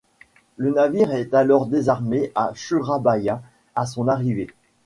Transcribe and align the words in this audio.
Le 0.57 0.71
navire 0.73 1.11
est 1.11 1.31
alors 1.35 1.67
désarmé 1.67 2.31
à 2.33 2.53
Surabaya 2.55 3.43
à 3.75 3.85
son 3.85 4.07
arrivée. 4.07 4.49